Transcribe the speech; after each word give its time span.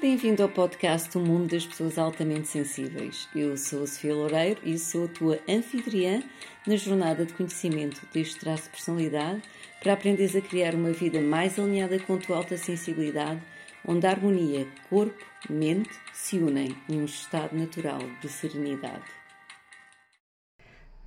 Bem-vindo 0.00 0.42
ao 0.42 0.48
podcast 0.48 1.14
O 1.18 1.20
Mundo 1.20 1.50
das 1.50 1.66
Pessoas 1.66 1.98
Altamente 1.98 2.48
Sensíveis. 2.48 3.28
Eu 3.36 3.54
sou 3.58 3.82
a 3.82 3.86
Sofia 3.86 4.14
Loureiro 4.14 4.58
e 4.64 4.78
sou 4.78 5.04
a 5.04 5.08
tua 5.08 5.38
anfitriã 5.46 6.22
na 6.66 6.74
jornada 6.74 7.26
de 7.26 7.34
conhecimento 7.34 8.00
deste 8.10 8.40
traço 8.40 8.62
de 8.62 8.70
personalidade 8.70 9.42
para 9.78 9.92
aprenderes 9.92 10.34
a 10.34 10.40
criar 10.40 10.74
uma 10.74 10.90
vida 10.90 11.20
mais 11.20 11.58
alinhada 11.58 11.98
com 11.98 12.14
a 12.14 12.16
tua 12.16 12.38
alta 12.38 12.56
sensibilidade, 12.56 13.42
onde 13.86 14.06
a 14.06 14.10
harmonia 14.10 14.66
corpo-mente 14.88 15.90
se 16.14 16.38
unem 16.38 16.74
em 16.88 17.02
um 17.02 17.04
estado 17.04 17.54
natural 17.54 18.00
de 18.22 18.28
serenidade. 18.30 19.04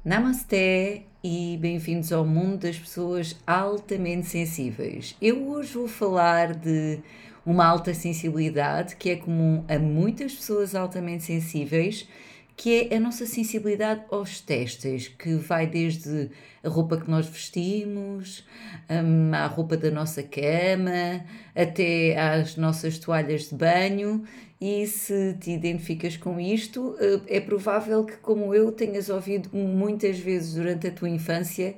Namasté 0.05 1.01
e 1.23 1.57
bem-vindos 1.59 2.13
ao 2.13 2.23
mundo 2.23 2.59
das 2.59 2.77
pessoas 2.77 3.35
altamente 3.47 4.27
sensíveis. 4.27 5.15
Eu 5.19 5.47
hoje 5.49 5.73
vou 5.73 5.87
falar 5.87 6.53
de 6.53 7.01
uma 7.45 7.65
alta 7.65 7.93
sensibilidade 7.93 8.95
que 8.95 9.09
é 9.09 9.15
comum 9.15 9.63
a 9.67 9.77
muitas 9.77 10.34
pessoas 10.34 10.75
altamente 10.75 11.23
sensíveis, 11.23 12.07
que 12.55 12.88
é 12.89 12.95
a 12.95 12.99
nossa 12.99 13.25
sensibilidade 13.25 14.03
aos 14.11 14.39
têxteis, 14.39 15.07
que 15.07 15.35
vai 15.35 15.65
desde 15.67 16.29
a 16.63 16.70
roupa 16.70 16.98
que 16.98 17.09
nós 17.09 17.25
vestimos, 17.25 18.45
um, 18.89 19.34
à 19.34 19.48
roupa 19.48 19.75
da 19.75 19.89
nossa 19.89 20.21
cama, 20.23 21.25
até 21.55 22.17
às 22.17 22.55
nossas 22.55 22.98
toalhas 22.99 23.49
de 23.49 23.55
banho. 23.55 24.23
E 24.62 24.87
se 24.87 25.35
te 25.41 25.51
identificas 25.51 26.15
com 26.15 26.39
isto, 26.39 26.95
eh, 26.99 27.37
é 27.37 27.41
provável 27.41 28.05
que, 28.05 28.15
como 28.17 28.55
eu, 28.55 28.71
tenhas 28.71 29.09
ouvido 29.09 29.49
muitas 29.51 30.17
vezes 30.17 30.53
durante 30.53 30.87
a 30.87 30.91
tua 30.91 31.09
infância: 31.09 31.75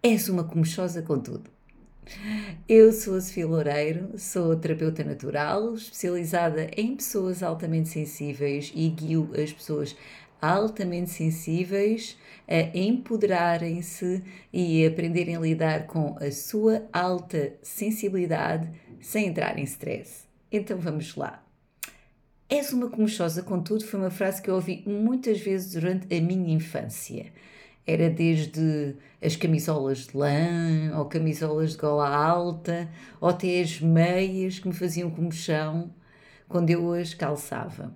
és 0.00 0.28
uma 0.28 0.44
comechosa 0.44 1.02
com 1.02 1.18
tudo. 1.18 1.55
Eu 2.68 2.92
sou 2.92 3.16
a 3.16 3.20
Sofia 3.20 3.46
Loureiro, 3.46 4.16
sou 4.16 4.54
terapeuta 4.56 5.02
natural, 5.02 5.74
especializada 5.74 6.70
em 6.76 6.94
pessoas 6.94 7.42
altamente 7.42 7.88
sensíveis 7.88 8.72
e 8.74 8.88
guio 8.88 9.30
as 9.36 9.52
pessoas 9.52 9.96
altamente 10.40 11.10
sensíveis 11.10 12.16
a 12.46 12.76
empoderarem-se 12.76 14.22
e 14.52 14.86
aprenderem 14.86 15.36
a 15.36 15.40
lidar 15.40 15.86
com 15.86 16.16
a 16.20 16.30
sua 16.30 16.86
alta 16.92 17.54
sensibilidade 17.62 18.70
sem 19.00 19.26
entrar 19.26 19.58
em 19.58 19.64
stress. 19.64 20.24
Então 20.50 20.78
vamos 20.78 21.16
lá. 21.16 21.42
És 22.48 22.72
uma 22.72 22.88
comechosa 22.88 23.42
com 23.42 23.60
tudo 23.60 23.84
foi 23.84 23.98
uma 23.98 24.10
frase 24.10 24.40
que 24.40 24.48
eu 24.48 24.54
ouvi 24.54 24.84
muitas 24.86 25.40
vezes 25.40 25.72
durante 25.72 26.14
a 26.14 26.20
minha 26.20 26.54
infância. 26.54 27.32
Era 27.86 28.10
desde 28.10 28.96
as 29.22 29.36
camisolas 29.36 30.06
de 30.06 30.16
lã, 30.16 30.98
ou 30.98 31.04
camisolas 31.04 31.72
de 31.72 31.78
gola 31.78 32.08
alta, 32.08 32.88
ou 33.20 33.28
até 33.28 33.60
as 33.60 33.80
meias 33.80 34.58
que 34.58 34.66
me 34.66 34.74
faziam 34.74 35.10
comichão 35.10 35.94
quando 36.48 36.70
eu 36.70 36.92
as 36.92 37.14
calçava. 37.14 37.94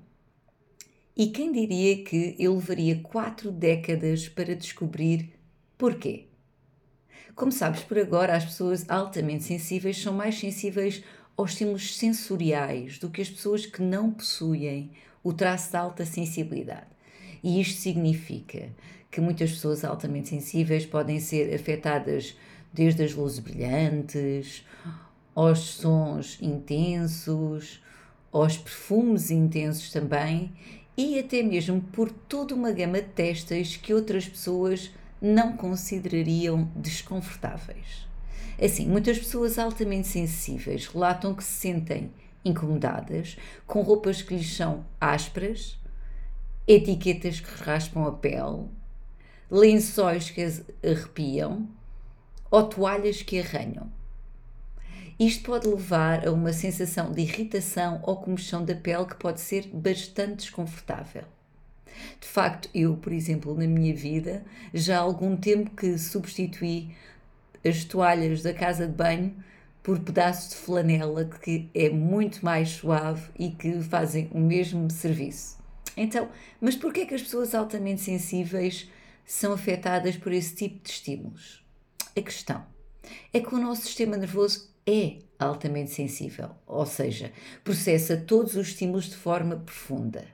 E 1.17 1.27
quem 1.27 1.53
diria 1.53 2.03
que 2.05 2.37
eu 2.39 2.55
levaria 2.55 3.01
quatro 3.01 3.51
décadas 3.51 4.29
para 4.29 4.55
descobrir 4.55 5.33
porquê? 5.77 6.27
Como 7.35 7.53
sabes, 7.53 7.83
por 7.83 7.99
agora 7.99 8.37
as 8.37 8.45
pessoas 8.45 8.89
altamente 8.89 9.45
sensíveis 9.45 10.01
são 10.01 10.13
mais 10.13 10.39
sensíveis 10.39 11.03
aos 11.37 11.53
estímulos 11.53 11.97
sensoriais 11.97 12.99
do 12.99 13.11
que 13.11 13.23
as 13.23 13.31
pessoas 13.31 13.67
que 13.67 13.83
não 13.83 14.11
possuem 14.11 14.91
o 15.23 15.33
traço 15.33 15.71
de 15.71 15.77
alta 15.77 16.05
sensibilidade. 16.05 16.87
E 17.43 17.61
isto 17.61 17.81
significa 17.81 18.71
que 19.11 19.21
muitas 19.21 19.51
pessoas 19.51 19.85
altamente 19.85 20.29
sensíveis 20.29 20.87
podem 20.87 21.19
ser 21.19 21.53
afetadas 21.55 22.37
desde 22.73 23.03
as 23.03 23.15
luzes 23.15 23.41
brilhantes, 23.41 24.65
aos 25.35 25.59
sons 25.59 26.39
intensos, 26.41 27.83
aos 28.33 28.57
perfumes 28.57 29.31
intensos 29.31 29.91
também 29.91 30.53
e 30.97 31.19
até 31.19 31.43
mesmo 31.43 31.81
por 31.81 32.11
toda 32.11 32.55
uma 32.55 32.73
gama 32.73 33.01
de 33.01 33.09
testes 33.09 33.77
que 33.77 33.95
outras 33.95 34.29
pessoas 34.29 34.91
não 35.21 35.57
considerariam 35.57 36.71
desconfortáveis. 36.77 38.09
Assim, 38.63 38.87
muitas 38.87 39.19
pessoas 39.19 39.59
altamente 39.59 40.07
sensíveis 40.07 40.87
relatam 40.87 41.35
que 41.35 41.43
se 41.43 41.53
sentem 41.53 42.11
incomodadas 42.45 43.37
com 43.67 43.83
roupas 43.83 44.23
que 44.23 44.35
lhes 44.35 44.55
são 44.55 44.85
ásperas, 45.01 45.79
etiquetas 46.67 47.41
que 47.41 47.65
raspam 47.65 48.07
a 48.07 48.13
pele, 48.13 48.69
lençóis 49.51 50.31
que 50.31 50.43
arrepiam 50.85 51.69
ou 52.51 52.65
toalhas 52.65 53.23
que 53.23 53.41
arranham. 53.41 53.91
Isto 55.19 55.45
pode 55.45 55.69
levar 55.69 56.27
a 56.27 56.33
uma 56.33 56.53
sensação 56.53 57.13
de 57.13 57.21
irritação 57.21 58.01
ou 58.03 58.17
comichão 58.17 58.65
da 58.65 58.75
pele 58.75 59.05
que 59.05 59.17
pode 59.17 59.41
ser 59.41 59.67
bastante 59.69 60.37
desconfortável. 60.37 61.25
De 62.19 62.27
facto, 62.27 62.71
eu, 62.75 62.97
por 62.97 63.13
exemplo, 63.13 63.55
na 63.55 63.67
minha 63.67 63.95
vida, 63.95 64.43
já 64.73 64.97
há 64.97 65.01
algum 65.01 65.37
tempo 65.37 65.71
que 65.77 65.99
substituí 65.99 66.95
as 67.63 67.85
toalhas 67.85 68.43
da 68.43 68.55
casa 68.55 68.87
de 68.87 68.95
banho 68.95 69.35
por 69.83 69.99
pedaços 70.01 70.51
de 70.51 70.57
flanela 70.57 71.25
que 71.43 71.69
é 71.75 71.91
muito 71.91 72.45
mais 72.45 72.71
suave 72.71 73.29
e 73.39 73.51
que 73.51 73.83
fazem 73.83 74.31
o 74.33 74.39
mesmo 74.39 74.91
serviço. 74.91 75.59
Então, 75.97 76.29
mas 76.61 76.77
por 76.77 76.93
que 76.93 77.01
é 77.01 77.07
que 77.07 77.15
as 77.15 77.23
pessoas 77.23 77.55
altamente 77.55 78.01
sensíveis 78.01 78.89
são 79.25 79.53
afetadas 79.53 80.17
por 80.17 80.33
esse 80.33 80.55
tipo 80.55 80.83
de 80.83 80.91
estímulos? 80.91 81.65
A 82.17 82.21
questão 82.21 82.65
é 83.33 83.41
que 83.41 83.55
o 83.55 83.59
nosso 83.59 83.83
sistema 83.83 84.17
nervoso 84.17 84.71
é 84.87 85.19
altamente 85.39 85.91
sensível, 85.91 86.51
ou 86.67 86.85
seja, 86.85 87.33
processa 87.63 88.17
todos 88.17 88.57
os 88.57 88.69
estímulos 88.69 89.07
de 89.07 89.17
forma 89.17 89.57
profunda. 89.57 90.27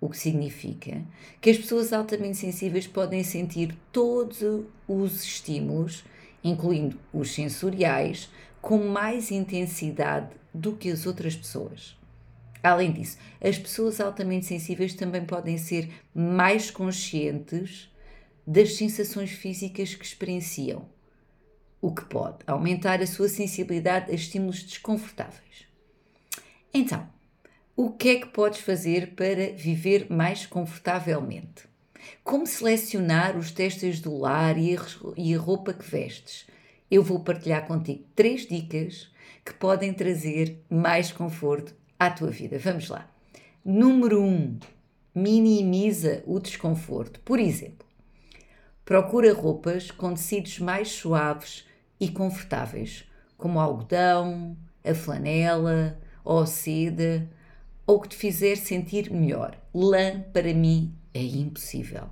O 0.00 0.08
que 0.08 0.18
significa 0.18 1.02
que 1.40 1.50
as 1.50 1.56
pessoas 1.56 1.92
altamente 1.92 2.36
sensíveis 2.36 2.86
podem 2.86 3.22
sentir 3.22 3.76
todos 3.92 4.42
os 4.88 5.24
estímulos, 5.24 6.04
incluindo 6.42 6.98
os 7.12 7.32
sensoriais, 7.32 8.28
com 8.60 8.78
mais 8.88 9.30
intensidade 9.30 10.30
do 10.52 10.74
que 10.74 10.90
as 10.90 11.06
outras 11.06 11.36
pessoas. 11.36 11.96
Além 12.62 12.92
disso, 12.92 13.18
as 13.42 13.58
pessoas 13.58 14.00
altamente 14.00 14.46
sensíveis 14.46 14.94
também 14.94 15.24
podem 15.24 15.58
ser 15.58 15.90
mais 16.14 16.70
conscientes 16.70 17.90
das 18.46 18.76
sensações 18.76 19.30
físicas 19.30 19.94
que 19.94 20.04
experienciam, 20.04 20.88
o 21.80 21.94
que 21.94 22.04
pode 22.04 22.38
aumentar 22.46 23.00
a 23.02 23.06
sua 23.06 23.28
sensibilidade 23.28 24.10
a 24.10 24.14
estímulos 24.14 24.62
desconfortáveis. 24.62 25.66
Então, 26.72 27.08
o 27.76 27.90
que 27.90 28.08
é 28.10 28.14
que 28.16 28.26
podes 28.26 28.60
fazer 28.60 29.14
para 29.14 29.52
viver 29.52 30.06
mais 30.10 30.46
confortavelmente? 30.46 31.64
Como 32.22 32.46
selecionar 32.46 33.36
os 33.36 33.50
testes 33.50 34.00
do 34.00 34.16
lar 34.16 34.56
e 34.58 35.34
a 35.34 35.38
roupa 35.38 35.72
que 35.72 35.84
vestes? 35.84 36.46
Eu 36.90 37.02
vou 37.02 37.20
partilhar 37.20 37.66
contigo 37.66 38.04
três 38.14 38.46
dicas 38.46 39.10
que 39.44 39.52
podem 39.52 39.92
trazer 39.92 40.62
mais 40.70 41.12
conforto 41.12 41.74
à 41.98 42.10
tua 42.10 42.30
vida. 42.30 42.58
Vamos 42.58 42.88
lá. 42.88 43.10
Número 43.64 44.22
1. 44.22 44.26
Um, 44.26 44.58
minimiza 45.14 46.22
o 46.26 46.38
desconforto. 46.40 47.20
Por 47.20 47.38
exemplo, 47.38 47.83
Procura 48.84 49.32
roupas 49.32 49.90
com 49.90 50.12
tecidos 50.12 50.58
mais 50.58 50.90
suaves 50.90 51.64
e 51.98 52.08
confortáveis, 52.08 53.04
como 53.38 53.58
algodão, 53.58 54.56
a 54.84 54.94
flanela 54.94 55.98
ou 56.22 56.40
a 56.40 56.46
seda, 56.46 57.26
ou 57.86 58.00
que 58.00 58.08
te 58.08 58.16
fizer 58.16 58.56
sentir 58.56 59.10
melhor. 59.10 59.56
Lã, 59.74 60.20
para 60.32 60.52
mim, 60.52 60.94
é 61.14 61.22
impossível. 61.22 62.04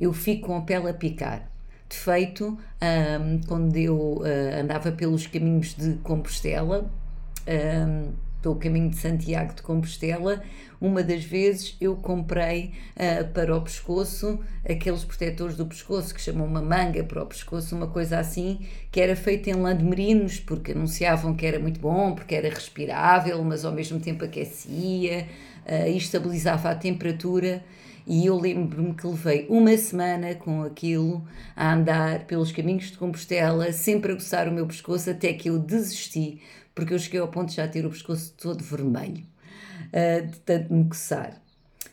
Eu 0.00 0.12
fico 0.12 0.46
com 0.46 0.56
a 0.56 0.62
pele 0.62 0.88
a 0.88 0.94
picar. 0.94 1.50
De 1.88 1.96
feito, 1.96 2.58
um, 2.82 3.40
quando 3.46 3.76
eu 3.76 3.96
uh, 3.96 4.60
andava 4.60 4.90
pelos 4.92 5.26
caminhos 5.26 5.74
de 5.74 5.94
Compostela, 5.98 6.90
um, 7.46 8.12
estou 8.46 8.54
o 8.54 8.58
caminho 8.58 8.90
de 8.90 8.96
Santiago 8.96 9.54
de 9.54 9.62
Compostela, 9.62 10.40
uma 10.80 11.02
das 11.02 11.24
vezes 11.24 11.76
eu 11.80 11.96
comprei 11.96 12.72
uh, 12.94 13.26
para 13.32 13.56
o 13.56 13.60
pescoço 13.60 14.38
aqueles 14.64 15.04
protetores 15.04 15.56
do 15.56 15.66
pescoço 15.66 16.14
que 16.14 16.20
chamam 16.20 16.46
uma 16.46 16.62
manga 16.62 17.02
para 17.02 17.22
o 17.22 17.26
pescoço, 17.26 17.74
uma 17.74 17.88
coisa 17.88 18.18
assim, 18.20 18.60
que 18.92 19.00
era 19.00 19.16
feita 19.16 19.50
em 19.50 19.54
lã 19.54 19.76
de 19.76 19.82
merinos, 19.82 20.38
porque 20.38 20.72
anunciavam 20.72 21.34
que 21.34 21.44
era 21.44 21.58
muito 21.58 21.80
bom, 21.80 22.14
porque 22.14 22.34
era 22.34 22.48
respirável, 22.48 23.42
mas 23.42 23.64
ao 23.64 23.72
mesmo 23.72 23.98
tempo 23.98 24.24
aquecia 24.24 25.26
uh, 25.66 25.88
e 25.88 25.96
estabilizava 25.96 26.70
a 26.70 26.74
temperatura. 26.74 27.64
E 28.08 28.26
eu 28.26 28.38
lembro-me 28.38 28.94
que 28.94 29.04
levei 29.04 29.48
uma 29.50 29.76
semana 29.76 30.32
com 30.36 30.62
aquilo 30.62 31.26
a 31.56 31.74
andar 31.74 32.20
pelos 32.26 32.52
caminhos 32.52 32.92
de 32.92 32.98
Compostela, 32.98 33.72
sempre 33.72 34.12
a 34.12 34.14
coçar 34.14 34.48
o 34.48 34.52
meu 34.52 34.64
pescoço, 34.64 35.10
até 35.10 35.32
que 35.32 35.50
eu 35.50 35.58
desisti, 35.58 36.40
porque 36.76 36.92
eu 36.92 36.98
cheguei 36.98 37.18
ao 37.18 37.28
ponto 37.28 37.48
de 37.48 37.56
já 37.56 37.66
ter 37.66 37.86
o 37.86 37.90
pescoço 37.90 38.34
todo 38.36 38.62
vermelho, 38.62 39.24
uh, 39.86 40.26
de 40.26 40.38
tanto 40.40 40.72
me 40.72 40.86
coçar. 40.86 41.40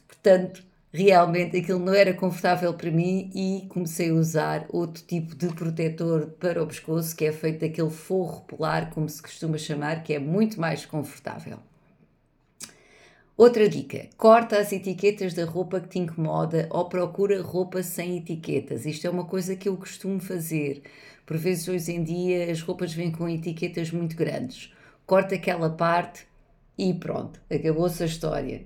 Portanto, 0.05 0.61
realmente 0.91 1.57
aquilo 1.57 1.79
não 1.79 1.93
era 1.93 2.13
confortável 2.13 2.73
para 2.73 2.91
mim 2.91 3.31
e 3.33 3.65
comecei 3.69 4.11
a 4.11 4.13
usar 4.13 4.65
outro 4.69 5.01
tipo 5.01 5.35
de 5.35 5.47
protetor 5.47 6.27
para 6.37 6.61
o 6.61 6.67
pescoço, 6.67 7.15
que 7.15 7.23
é 7.23 7.31
feito 7.31 7.61
daquele 7.61 7.89
forro 7.89 8.41
polar, 8.41 8.91
como 8.91 9.07
se 9.07 9.21
costuma 9.21 9.57
chamar, 9.57 10.03
que 10.03 10.13
é 10.13 10.19
muito 10.19 10.59
mais 10.59 10.85
confortável. 10.85 11.59
Outra 13.37 13.67
dica: 13.69 14.09
corta 14.17 14.59
as 14.59 14.71
etiquetas 14.73 15.33
da 15.33 15.45
roupa 15.45 15.79
que 15.79 15.87
te 15.87 15.99
incomoda 15.99 16.67
ou 16.69 16.89
procura 16.89 17.41
roupa 17.41 17.81
sem 17.81 18.17
etiquetas. 18.17 18.85
Isto 18.85 19.07
é 19.07 19.09
uma 19.09 19.25
coisa 19.25 19.55
que 19.55 19.69
eu 19.69 19.77
costumo 19.77 20.19
fazer. 20.19 20.83
Por 21.25 21.37
vezes, 21.37 21.67
hoje 21.67 21.91
em 21.91 22.03
dia, 22.03 22.51
as 22.51 22.61
roupas 22.61 22.93
vêm 22.93 23.11
com 23.11 23.29
etiquetas 23.29 23.91
muito 23.91 24.15
grandes. 24.15 24.73
Corta 25.05 25.35
aquela 25.35 25.69
parte 25.69 26.27
e 26.77 26.93
pronto, 26.93 27.39
acabou-se 27.49 28.01
a 28.03 28.05
história. 28.05 28.65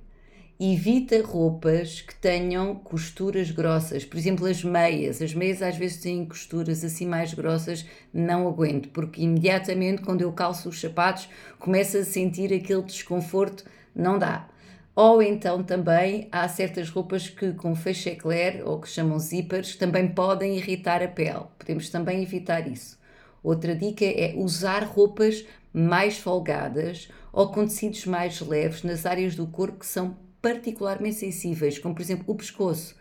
Evita 0.59 1.21
roupas 1.24 2.01
que 2.01 2.15
tenham 2.15 2.74
costuras 2.74 3.51
grossas. 3.51 4.04
Por 4.04 4.18
exemplo, 4.18 4.48
as 4.48 4.63
meias. 4.63 5.21
As 5.21 5.33
meias 5.36 5.62
às 5.62 5.77
vezes 5.77 6.01
têm 6.01 6.25
costuras 6.25 6.83
assim 6.83 7.06
mais 7.06 7.31
grossas, 7.33 7.86
não 8.12 8.48
aguento, 8.48 8.89
porque 8.89 9.21
imediatamente 9.21 10.01
quando 10.01 10.21
eu 10.21 10.31
calço 10.31 10.69
os 10.69 10.81
sapatos 10.81 11.30
começo 11.59 11.98
a 11.98 12.04
sentir 12.04 12.51
aquele 12.51 12.81
desconforto, 12.81 13.65
não 13.95 14.18
dá. 14.18 14.50
Ou 14.98 15.22
então 15.22 15.62
também 15.62 16.28
há 16.32 16.50
certas 16.50 16.90
roupas 16.90 17.30
que 17.30 17.54
com 17.54 17.76
fecho 17.76 18.10
eclair 18.10 18.64
ou 18.68 18.82
que 18.82 18.90
chamam 18.90 19.20
zippers 19.20 19.76
também 19.76 20.08
podem 20.08 20.58
irritar 20.58 21.04
a 21.04 21.08
pele. 21.08 21.46
Podemos 21.60 21.92
também 21.92 22.24
evitar 22.24 22.68
isso. 22.68 22.98
Outra 23.44 23.76
dica 23.76 24.04
é 24.04 24.34
usar 24.36 24.84
roupas 24.84 25.46
mais 25.72 26.18
folgadas 26.18 27.10
ou 27.32 27.50
com 27.50 27.68
tecidos 27.68 28.08
mais 28.08 28.42
leves 28.42 28.82
nas 28.82 29.06
áreas 29.06 29.36
do 29.36 29.46
corpo 29.46 29.82
que 29.82 29.86
são 29.86 30.18
particularmente 30.42 31.18
sensíveis, 31.18 31.78
como 31.78 31.94
por 31.94 32.02
exemplo 32.02 32.26
o 32.26 32.36
pescoço, 32.36 32.96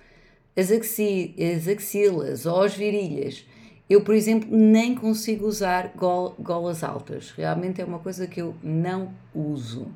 as, 0.54 0.70
axi 0.70 1.34
as 1.40 1.66
axilas 1.66 2.44
ou 2.44 2.60
as 2.60 2.74
virilhas. 2.74 3.46
Eu, 3.88 4.02
por 4.02 4.14
exemplo, 4.14 4.54
nem 4.54 4.94
consigo 4.94 5.46
usar 5.46 5.94
golas 5.96 6.84
altas. 6.84 7.30
Realmente 7.30 7.80
é 7.80 7.86
uma 7.86 8.00
coisa 8.00 8.26
que 8.26 8.42
eu 8.42 8.54
não 8.62 9.14
uso. 9.34 9.90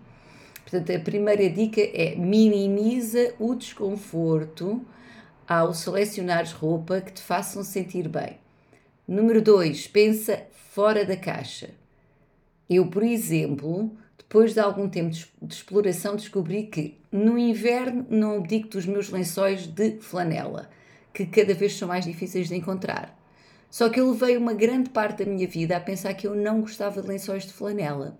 Portanto, 0.70 0.96
a 0.96 1.00
primeira 1.00 1.50
dica 1.50 1.80
é 1.80 2.14
minimiza 2.14 3.34
o 3.40 3.56
desconforto 3.56 4.80
ao 5.48 5.74
selecionares 5.74 6.52
roupa 6.52 7.00
que 7.00 7.12
te 7.12 7.20
façam 7.20 7.64
sentir 7.64 8.06
bem. 8.06 8.38
Número 9.06 9.42
2, 9.42 9.88
pensa 9.88 10.44
fora 10.70 11.04
da 11.04 11.16
caixa. 11.16 11.70
Eu, 12.68 12.86
por 12.86 13.02
exemplo, 13.02 13.90
depois 14.16 14.54
de 14.54 14.60
algum 14.60 14.88
tempo 14.88 15.10
de 15.10 15.52
exploração, 15.52 16.14
descobri 16.14 16.62
que 16.68 16.96
no 17.10 17.36
inverno 17.36 18.06
não 18.08 18.36
abdico 18.36 18.68
dos 18.68 18.86
meus 18.86 19.10
lençóis 19.10 19.66
de 19.66 19.98
flanela, 19.98 20.70
que 21.12 21.26
cada 21.26 21.52
vez 21.52 21.72
são 21.72 21.88
mais 21.88 22.04
difíceis 22.04 22.46
de 22.46 22.54
encontrar. 22.54 23.18
Só 23.68 23.88
que 23.88 23.98
eu 23.98 24.08
levei 24.08 24.36
uma 24.36 24.54
grande 24.54 24.90
parte 24.90 25.24
da 25.24 25.30
minha 25.32 25.48
vida 25.48 25.76
a 25.76 25.80
pensar 25.80 26.14
que 26.14 26.28
eu 26.28 26.36
não 26.36 26.60
gostava 26.60 27.02
de 27.02 27.08
lençóis 27.08 27.42
de 27.42 27.52
flanela 27.52 28.16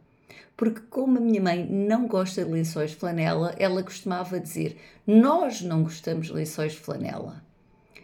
porque 0.60 0.82
como 0.90 1.16
a 1.16 1.20
minha 1.22 1.40
mãe 1.40 1.66
não 1.66 2.06
gosta 2.06 2.44
de 2.44 2.50
lençóis 2.50 2.90
de 2.90 2.96
flanela, 2.98 3.54
ela 3.58 3.82
costumava 3.82 4.38
dizer: 4.38 4.76
Nós 5.06 5.62
não 5.62 5.82
gostamos 5.82 6.26
de 6.26 6.34
lençóis 6.34 6.72
de 6.72 6.80
flanela. 6.80 7.42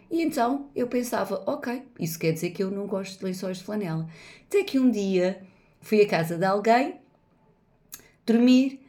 E 0.09 0.23
então 0.23 0.67
eu 0.75 0.87
pensava: 0.87 1.43
Ok, 1.45 1.83
isso 1.99 2.17
quer 2.17 2.31
dizer 2.31 2.49
que 2.49 2.63
eu 2.63 2.71
não 2.71 2.87
gosto 2.87 3.19
de 3.19 3.25
lençóis 3.25 3.59
de 3.59 3.63
flanela. 3.63 4.09
Até 4.47 4.63
que 4.63 4.79
um 4.79 4.89
dia 4.89 5.39
fui 5.81 6.01
à 6.01 6.07
casa 6.07 6.35
de 6.35 6.45
alguém 6.45 6.99
dormir 8.25 8.81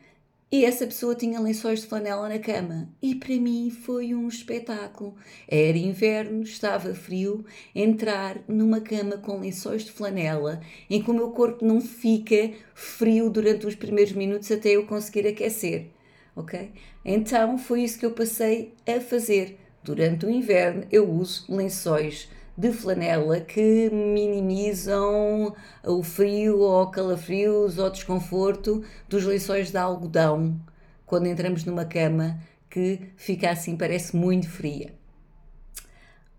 e 0.50 0.64
essa 0.64 0.86
pessoa 0.86 1.14
tinha 1.14 1.38
lençóis 1.38 1.82
de 1.82 1.86
flanela 1.86 2.26
na 2.26 2.38
cama. 2.38 2.88
E 3.02 3.14
para 3.14 3.34
mim 3.36 3.70
foi 3.70 4.14
um 4.14 4.26
espetáculo. 4.26 5.14
Era 5.46 5.76
inverno, 5.76 6.42
estava 6.42 6.94
frio. 6.94 7.44
Entrar 7.74 8.38
numa 8.48 8.80
cama 8.80 9.18
com 9.18 9.40
lençóis 9.40 9.84
de 9.84 9.92
flanela, 9.92 10.60
em 10.88 11.02
que 11.02 11.10
o 11.10 11.14
meu 11.14 11.32
corpo 11.32 11.64
não 11.66 11.82
fica 11.82 12.50
frio 12.74 13.28
durante 13.28 13.66
os 13.66 13.74
primeiros 13.74 14.12
minutos 14.12 14.50
até 14.50 14.70
eu 14.70 14.86
conseguir 14.86 15.26
aquecer. 15.26 15.90
Ok? 16.34 16.72
Então 17.04 17.58
foi 17.58 17.82
isso 17.82 17.98
que 17.98 18.06
eu 18.06 18.12
passei 18.12 18.72
a 18.86 19.00
fazer. 19.00 19.58
Durante 19.84 20.24
o 20.24 20.30
inverno 20.30 20.86
eu 20.90 21.10
uso 21.10 21.44
lençóis 21.48 22.28
de 22.58 22.72
flanela 22.72 23.40
que 23.40 23.88
minimizam 23.88 25.54
o 25.86 26.02
frio 26.02 26.58
ou 26.58 26.90
calafrios 26.90 27.78
ou 27.78 27.88
desconforto 27.88 28.82
dos 29.08 29.24
lençóis 29.24 29.70
de 29.70 29.78
algodão 29.78 30.60
quando 31.06 31.28
entramos 31.28 31.64
numa 31.64 31.84
cama 31.84 32.40
que 32.68 33.12
fica 33.16 33.48
assim, 33.48 33.76
parece 33.76 34.16
muito 34.16 34.50
fria. 34.50 34.92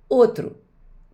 Outro, 0.10 0.58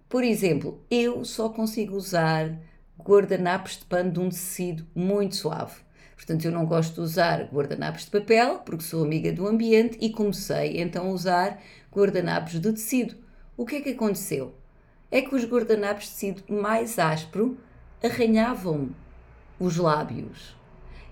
por 0.10 0.24
exemplo, 0.24 0.84
eu 0.90 1.24
só 1.24 1.50
consigo 1.50 1.96
usar 1.96 2.60
guardanapos 3.00 3.78
de 3.78 3.86
pano 3.86 4.12
de 4.12 4.20
um 4.20 4.30
tecido 4.30 4.88
muito 4.96 5.36
suave. 5.36 5.82
Portanto, 6.16 6.46
eu 6.46 6.52
não 6.52 6.66
gosto 6.66 6.96
de 6.96 7.02
usar 7.02 7.44
guardanapos 7.54 8.06
de 8.06 8.12
papel, 8.12 8.58
porque 8.66 8.84
sou 8.84 9.04
amiga 9.04 9.32
do 9.32 9.48
ambiente 9.48 10.00
e 10.02 10.10
comecei 10.10 10.82
então 10.82 11.06
a 11.10 11.12
usar 11.12 11.62
guardanapos 11.94 12.60
de 12.60 12.72
tecido. 12.74 13.16
O 13.56 13.68
que 13.68 13.76
é 13.76 13.82
que 13.82 13.90
aconteceu? 13.90 14.65
É 15.12 15.22
que 15.22 15.36
os 15.36 15.46
guardanapos 15.46 16.06
de 16.06 16.12
tecido 16.12 16.44
mais 16.54 17.00
áspero 17.00 17.58
arranhavam 18.04 18.90
os 19.60 19.78
lábios. 19.78 20.56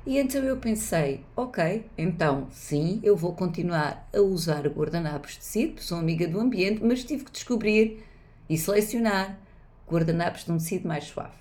E 0.05 0.17
então 0.17 0.43
eu 0.43 0.57
pensei, 0.57 1.21
ok, 1.35 1.85
então 1.97 2.47
sim, 2.51 2.99
eu 3.03 3.15
vou 3.15 3.33
continuar 3.33 4.09
a 4.13 4.19
usar 4.19 4.67
guardanapos 4.67 5.31
de 5.31 5.39
tecido, 5.39 5.81
sou 5.81 5.97
amiga 5.97 6.27
do 6.27 6.39
ambiente, 6.39 6.83
mas 6.83 7.05
tive 7.05 7.23
que 7.23 7.31
descobrir 7.31 8.03
e 8.49 8.57
selecionar 8.57 9.39
guardanapos 9.89 10.43
de 10.43 10.51
um 10.51 10.57
tecido 10.57 10.87
mais 10.87 11.05
suave. 11.05 11.37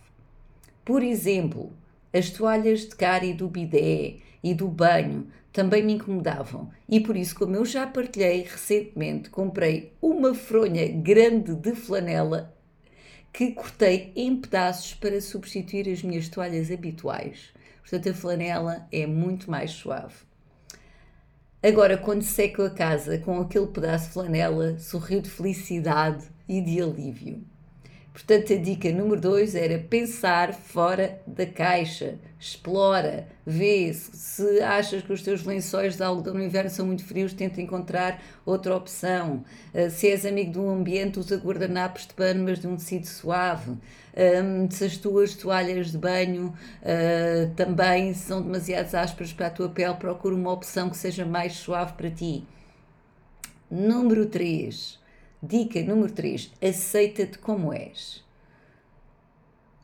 Por 0.84 1.02
exemplo, 1.02 1.72
as 2.12 2.30
toalhas 2.30 2.80
de 2.80 2.94
cárie 2.94 3.34
do 3.34 3.48
bidé 3.48 4.18
e 4.42 4.54
do 4.54 4.68
banho 4.68 5.26
também 5.52 5.82
me 5.82 5.94
incomodavam 5.94 6.70
e 6.88 6.98
por 7.00 7.16
isso, 7.16 7.34
como 7.34 7.54
eu 7.54 7.64
já 7.64 7.86
partilhei 7.86 8.42
recentemente, 8.42 9.28
comprei 9.28 9.92
uma 10.00 10.34
fronha 10.34 10.88
grande 10.88 11.54
de 11.54 11.74
flanela 11.74 12.56
que 13.32 13.52
cortei 13.52 14.12
em 14.16 14.36
pedaços 14.36 14.94
para 14.94 15.20
substituir 15.20 15.88
as 15.88 16.02
minhas 16.02 16.28
toalhas 16.28 16.70
habituais. 16.70 17.52
Portanto, 17.80 18.10
a 18.10 18.14
flanela 18.14 18.86
é 18.92 19.06
muito 19.06 19.50
mais 19.50 19.70
suave. 19.72 20.14
Agora, 21.62 21.96
quando 21.96 22.22
seco 22.22 22.62
a 22.62 22.70
casa 22.70 23.18
com 23.18 23.40
aquele 23.40 23.68
pedaço 23.68 24.06
de 24.06 24.12
flanela, 24.12 24.78
sorriu 24.78 25.20
de 25.20 25.30
felicidade 25.30 26.26
e 26.48 26.60
de 26.60 26.80
alívio. 26.80 27.44
Portanto, 28.12 28.52
a 28.52 28.56
dica 28.56 28.92
número 28.92 29.18
2 29.18 29.54
era 29.54 29.78
pensar 29.78 30.52
fora 30.52 31.22
da 31.26 31.46
caixa. 31.46 32.18
Explora, 32.38 33.26
vê 33.46 33.92
se, 33.94 34.14
se 34.14 34.60
achas 34.60 35.02
que 35.02 35.12
os 35.12 35.22
teus 35.22 35.44
lençóis 35.44 35.96
de 35.96 36.02
algodão 36.02 36.34
no 36.34 36.42
inverno 36.42 36.68
são 36.68 36.84
muito 36.84 37.04
frios, 37.04 37.32
tenta 37.32 37.62
encontrar 37.62 38.22
outra 38.44 38.76
opção. 38.76 39.42
Uh, 39.72 39.88
se 39.88 40.08
és 40.10 40.26
amigo 40.26 40.52
do 40.52 40.68
ambiente, 40.68 41.18
usa 41.18 41.36
guardanapos 41.36 42.06
de 42.06 42.12
pano, 42.12 42.44
mas 42.44 42.58
de 42.58 42.66
um 42.66 42.76
tecido 42.76 43.06
suave. 43.06 43.78
Um, 44.14 44.70
se 44.70 44.84
as 44.84 44.98
tuas 44.98 45.34
toalhas 45.34 45.90
de 45.90 45.96
banho 45.96 46.52
uh, 46.82 47.54
também 47.54 48.12
são 48.12 48.42
demasiado 48.42 48.94
ásperas 48.94 49.32
para 49.32 49.46
a 49.46 49.50
tua 49.50 49.70
pele, 49.70 49.94
procura 49.94 50.34
uma 50.34 50.52
opção 50.52 50.90
que 50.90 50.98
seja 50.98 51.24
mais 51.24 51.54
suave 51.54 51.94
para 51.94 52.10
ti. 52.10 52.44
Número 53.70 54.26
3 54.26 55.01
Dica 55.44 55.82
número 55.82 56.12
3: 56.12 56.52
aceita-te 56.62 57.36
como 57.36 57.72
és. 57.72 58.24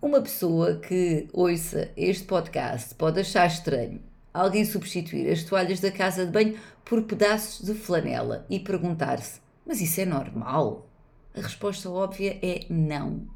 Uma 0.00 0.22
pessoa 0.22 0.76
que 0.76 1.26
ouça 1.32 1.90
este 1.96 2.22
podcast 2.26 2.94
pode 2.94 3.18
achar 3.18 3.44
estranho 3.48 4.00
alguém 4.32 4.64
substituir 4.64 5.28
as 5.28 5.42
toalhas 5.42 5.80
da 5.80 5.90
casa 5.90 6.24
de 6.24 6.30
banho 6.30 6.56
por 6.84 7.02
pedaços 7.02 7.66
de 7.66 7.74
flanela 7.74 8.46
e 8.48 8.60
perguntar-se: 8.60 9.40
mas 9.66 9.80
isso 9.80 10.00
é 10.00 10.04
normal? 10.04 10.88
A 11.34 11.40
resposta 11.40 11.90
óbvia 11.90 12.38
é 12.40 12.64
não. 12.70 13.26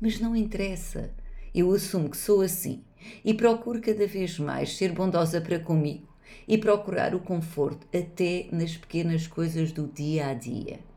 Mas 0.00 0.18
não 0.18 0.34
interessa. 0.34 1.10
Eu 1.54 1.70
assumo 1.74 2.08
que 2.08 2.16
sou 2.16 2.40
assim 2.40 2.82
e 3.22 3.34
procuro 3.34 3.82
cada 3.82 4.06
vez 4.06 4.38
mais 4.38 4.74
ser 4.74 4.92
bondosa 4.92 5.38
para 5.38 5.58
comigo 5.58 6.08
e 6.48 6.56
procurar 6.56 7.14
o 7.14 7.20
conforto 7.20 7.86
até 7.94 8.48
nas 8.50 8.74
pequenas 8.74 9.26
coisas 9.26 9.70
do 9.70 9.86
dia 9.86 10.28
a 10.28 10.32
dia 10.32 10.87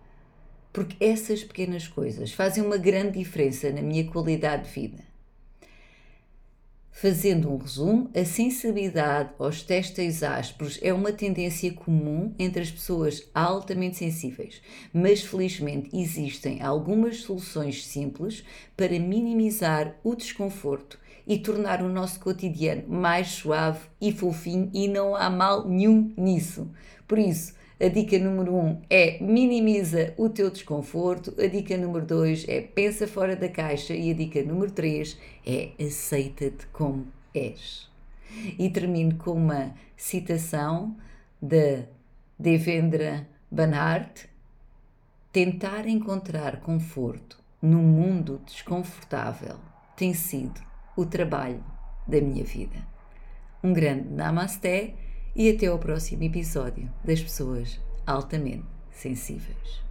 porque 0.71 1.03
essas 1.03 1.43
pequenas 1.43 1.87
coisas 1.87 2.31
fazem 2.31 2.63
uma 2.63 2.77
grande 2.77 3.19
diferença 3.19 3.71
na 3.71 3.81
minha 3.81 4.05
qualidade 4.05 4.65
de 4.65 4.79
vida. 4.81 5.11
Fazendo 6.91 7.49
um 7.49 7.57
resumo, 7.57 8.11
a 8.13 8.23
sensibilidade 8.23 9.31
aos 9.39 9.63
testes 9.63 10.21
ásperos 10.21 10.77
é 10.83 10.93
uma 10.93 11.11
tendência 11.11 11.73
comum 11.73 12.31
entre 12.37 12.61
as 12.61 12.69
pessoas 12.69 13.27
altamente 13.33 13.97
sensíveis, 13.97 14.61
mas 14.93 15.23
felizmente 15.23 15.89
existem 15.97 16.61
algumas 16.61 17.21
soluções 17.21 17.87
simples 17.87 18.43
para 18.77 18.99
minimizar 18.99 19.95
o 20.03 20.13
desconforto 20.13 20.99
e 21.25 21.39
tornar 21.39 21.81
o 21.81 21.89
nosso 21.89 22.19
cotidiano 22.19 22.83
mais 22.87 23.29
suave 23.29 23.79
e 23.99 24.11
fofinho, 24.11 24.69
e 24.71 24.87
não 24.87 25.15
há 25.15 25.27
mal 25.27 25.67
nenhum 25.67 26.13
nisso. 26.15 26.69
Por 27.07 27.17
isso, 27.17 27.55
a 27.83 27.87
dica 27.87 28.19
número 28.19 28.53
1 28.53 28.59
um 28.59 28.81
é 28.91 29.17
minimiza 29.19 30.13
o 30.15 30.29
teu 30.29 30.51
desconforto, 30.51 31.33
a 31.41 31.47
dica 31.47 31.75
número 31.75 32.05
2 32.05 32.45
é 32.47 32.61
pensa 32.61 33.07
fora 33.07 33.35
da 33.35 33.49
caixa 33.49 33.91
e 33.95 34.11
a 34.11 34.13
dica 34.13 34.43
número 34.43 34.71
3 34.71 35.17
é 35.43 35.71
aceita-te 35.83 36.67
como 36.67 37.07
és. 37.33 37.89
E 38.59 38.69
termino 38.69 39.15
com 39.15 39.31
uma 39.31 39.73
citação 39.97 40.95
de 41.41 41.85
Devendra 42.37 43.27
Banhart: 43.49 44.25
Tentar 45.31 45.87
encontrar 45.87 46.59
conforto 46.59 47.39
num 47.59 47.81
mundo 47.81 48.43
desconfortável 48.45 49.55
tem 49.97 50.13
sido 50.13 50.61
o 50.95 51.03
trabalho 51.03 51.63
da 52.07 52.21
minha 52.21 52.43
vida. 52.43 52.77
Um 53.63 53.73
grande 53.73 54.07
namasté 54.07 54.93
e 55.35 55.49
até 55.49 55.67
ao 55.67 55.79
próximo 55.79 56.23
episódio 56.23 56.91
das 57.03 57.21
pessoas 57.21 57.79
altamente 58.05 58.65
sensíveis. 58.91 59.90